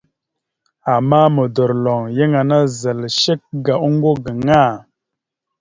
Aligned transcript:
Ama 0.95 1.21
modorloŋ, 1.35 2.01
yan 2.17 2.31
ana 2.41 2.59
zal 2.79 2.99
shek 3.19 3.41
ga 3.65 3.75
oŋgo 3.85 4.11
gaŋa. 4.23 4.63